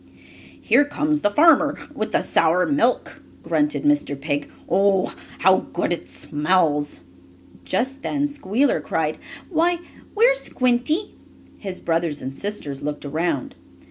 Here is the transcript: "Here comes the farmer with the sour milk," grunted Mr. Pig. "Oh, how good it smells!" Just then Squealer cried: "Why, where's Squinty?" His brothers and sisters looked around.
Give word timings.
"Here 0.59 0.83
comes 0.83 1.21
the 1.21 1.29
farmer 1.29 1.77
with 1.93 2.11
the 2.11 2.21
sour 2.21 2.65
milk," 2.65 3.21
grunted 3.43 3.83
Mr. 3.83 4.19
Pig. 4.19 4.49
"Oh, 4.67 5.13
how 5.37 5.67
good 5.73 5.93
it 5.93 6.09
smells!" 6.09 7.01
Just 7.65 8.01
then 8.01 8.27
Squealer 8.27 8.81
cried: 8.81 9.19
"Why, 9.51 9.77
where's 10.15 10.39
Squinty?" 10.39 11.13
His 11.59 11.79
brothers 11.79 12.19
and 12.19 12.35
sisters 12.35 12.81
looked 12.81 13.05
around. 13.05 13.53